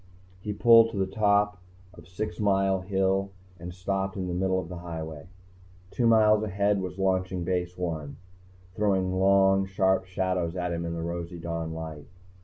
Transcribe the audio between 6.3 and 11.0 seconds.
ahead was Launching Base I, throwing long, sharp shadows at him in